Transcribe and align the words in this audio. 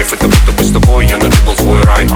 life 0.00 0.12
Это 0.12 0.26
будто 0.26 0.52
бы 0.52 0.64
с 0.64 0.72
тобой 0.72 1.06
я 1.06 1.16
нащупал 1.16 1.56
свой 1.56 1.82
рай 1.84 2.06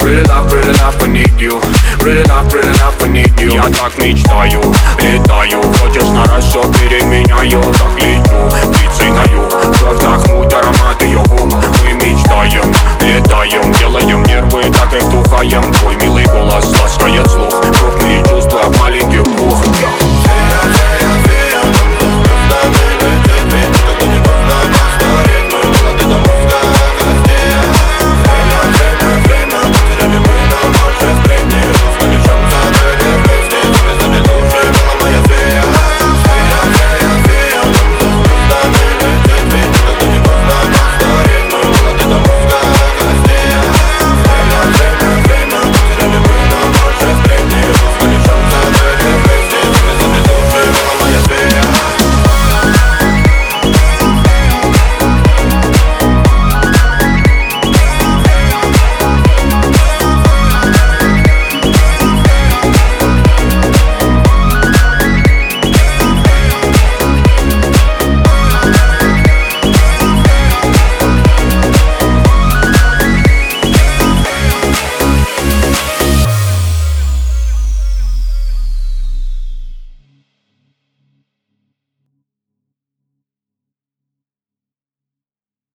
Real 0.00 0.24
enough, 0.24 0.52
real 0.52 0.70
enough, 0.70 1.02
I 1.02 1.08
need 1.08 1.38
you 1.38 1.60
Real 2.00 2.22
enough, 2.24 2.52
real 2.52 2.68
enough, 2.68 3.02
I 3.02 3.08
need 3.08 3.40
you 3.40 3.54
Я 3.54 3.62
так 3.62 3.98
мечтаю, 3.98 4.60
летаю 4.98 5.62
Хочешь 5.80 6.08
на 6.08 6.24
раз 6.26 6.44
все 6.44 6.62
переменяю 6.72 7.62
Так 7.72 7.98
лечу, 7.98 8.72
птицей 8.72 9.10
даю 9.10 9.48
Вновь 9.48 9.96
вдохнуть 9.96 10.52
аромат 10.52 11.02
ее 11.02 11.18
губ 11.18 11.54
Мы 11.82 11.92
мечтаем, 11.92 12.74
летаем 13.00 13.72
Делаем 13.72 14.22
нервы, 14.24 14.64
так 14.72 14.92
и 14.94 15.04
вдухаем 15.04 15.72
Твой 15.74 15.96
милый 15.96 16.24
голос 16.26 16.66
ласкает 16.80 17.28
зло 17.28 17.41